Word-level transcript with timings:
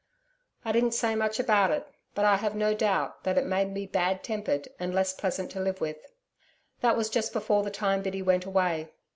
I 0.65 0.71
didn't 0.71 0.95
say 0.95 1.13
much 1.13 1.39
about 1.39 1.69
it, 1.69 1.85
but 2.15 2.25
I 2.25 2.37
have 2.37 2.55
no 2.55 2.73
doubt 2.73 3.23
that 3.23 3.37
it 3.37 3.45
made 3.45 3.71
me 3.71 3.85
bad 3.85 4.23
tempered 4.23 4.67
and 4.79 4.95
less 4.95 5.13
pleasant 5.13 5.51
to 5.51 5.59
live 5.59 5.79
with.... 5.79 6.07
That 6.79 6.97
was 6.97 7.07
just 7.07 7.31
before 7.33 7.61
the 7.61 7.69
time 7.69 8.01
Biddy 8.01 8.23
went 8.23 8.45
away. 8.45 8.89